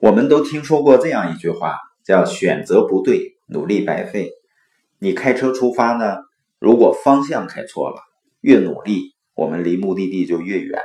[0.00, 4.30] 我们都听说过这样一句话，叫“选择不对，努力白费”。
[5.00, 6.18] 你开车出发呢，
[6.60, 7.96] 如果方向开错了，
[8.40, 10.80] 越努力，我们离目的地就越远。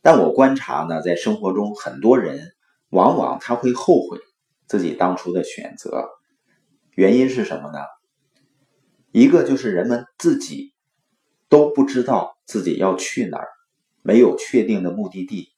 [0.00, 2.52] 但我观察呢，在生活中，很多人
[2.88, 4.18] 往往他会后悔
[4.66, 6.08] 自己当初的选择，
[6.94, 7.80] 原因是什么呢？
[9.12, 10.72] 一个就是人们自己
[11.50, 13.48] 都不知道自己要去哪儿，
[14.02, 15.50] 没有确定的目的地，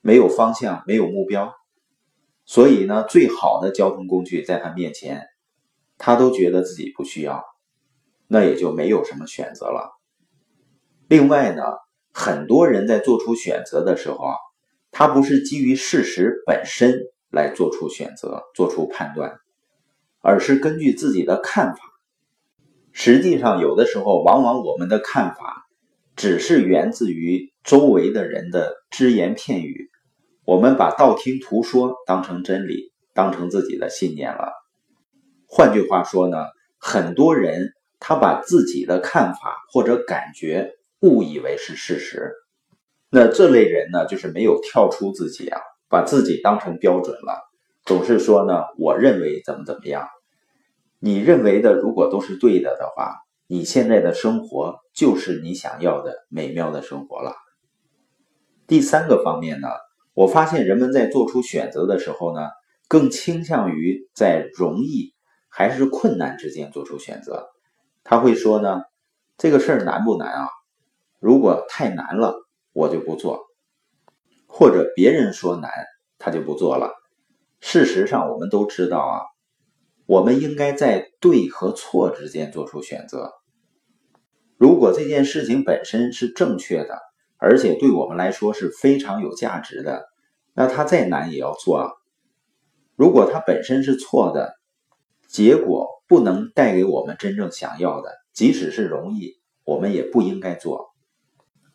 [0.00, 1.54] 没有方向，没有目标。
[2.46, 5.22] 所以呢，最好的交通工具在他面前，
[5.96, 7.42] 他都觉得自己不需要，
[8.28, 9.92] 那也就没有什么选择了。
[11.08, 11.62] 另外呢，
[12.12, 14.34] 很多人在做出选择的时候啊，
[14.90, 17.00] 他不是基于事实本身
[17.30, 19.38] 来做出选择、做出判断，
[20.20, 21.80] 而是根据自己的看法。
[22.92, 25.66] 实际上，有的时候，往往我们的看法
[26.14, 29.90] 只是源自于周围的人的只言片语。
[30.46, 34.52] 我们把道听途说当成真理，当成自己的信念了。
[35.46, 36.36] 换句话说呢，
[36.78, 42.34] 很多人他把自己的看法或者感觉误以为是事实。
[43.08, 47.40] 那这类人呢，就是没有跳出自己啊，把自己当成标准了，
[47.86, 50.06] 总是说呢，我认为怎么怎么样。
[50.98, 53.14] 你认为的如果都是对的的话，
[53.46, 57.34] 你现在的生活就是你想要的美妙的生活了。
[58.66, 59.68] 第三个方面呢？
[60.14, 62.48] 我发现人们在做出选择的时候呢，
[62.86, 65.12] 更倾向于在容易
[65.48, 67.48] 还是困难之间做出选择。
[68.04, 68.82] 他会说呢，
[69.36, 70.48] 这个事儿难不难啊？
[71.18, 72.36] 如果太难了，
[72.72, 73.38] 我就不做；
[74.46, 75.68] 或者别人说难，
[76.16, 76.92] 他就不做了。
[77.60, 79.20] 事实上，我们都知道啊，
[80.06, 83.32] 我们应该在对和错之间做出选择。
[84.56, 87.00] 如果这件事情本身是正确的。
[87.46, 90.06] 而且对我们来说是非常有价值的，
[90.54, 91.90] 那它再难也要做啊。
[92.96, 94.54] 如果它本身是错的，
[95.28, 100.86] 结果不能带给我们真正想要的，即使是容易，我们也不应该做。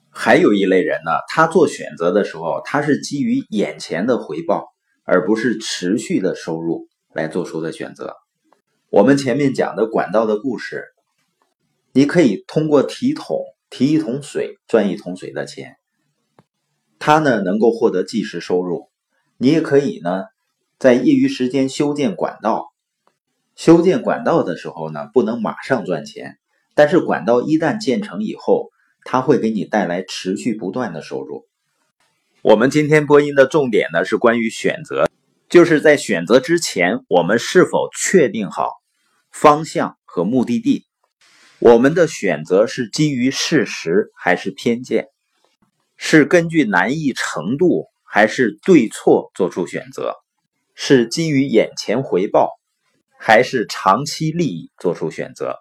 [0.09, 4.65] 还有一类人呢，他做选择的时候，他是基于眼前的回报，
[5.03, 8.15] 而不是持续的收入来做出的选择。
[8.89, 10.85] 我们前面讲的管道的故事，
[11.93, 13.37] 你可以通过提桶。
[13.69, 15.77] 提一桶水赚一桶水的钱，
[16.97, 18.89] 他呢能够获得即时收入。
[19.37, 20.23] 你也可以呢，
[20.79, 22.73] 在业余时间修建管道。
[23.55, 26.37] 修建管道的时候呢，不能马上赚钱，
[26.75, 28.69] 但是管道一旦建成以后，
[29.03, 31.45] 它会给你带来持续不断的收入。
[32.41, 35.09] 我们今天播音的重点呢是关于选择，
[35.49, 38.71] 就是在选择之前，我们是否确定好
[39.29, 40.85] 方向和目的地。
[41.61, 45.07] 我们的选择是基于事实还是偏见？
[45.97, 50.15] 是根据难易程度还是对错做出选择？
[50.73, 52.49] 是基于眼前回报
[53.19, 55.57] 还是长期利益做出选择？